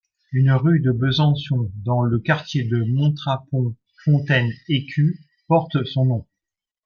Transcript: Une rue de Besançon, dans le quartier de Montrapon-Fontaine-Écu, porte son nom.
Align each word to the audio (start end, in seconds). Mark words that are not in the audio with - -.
Une 0.31 0.51
rue 0.51 0.79
de 0.79 0.89
Besançon, 0.91 1.71
dans 1.85 2.01
le 2.01 2.17
quartier 2.17 2.63
de 2.63 2.83
Montrapon-Fontaine-Écu, 2.85 5.19
porte 5.47 5.83
son 5.85 6.05
nom. 6.05 6.25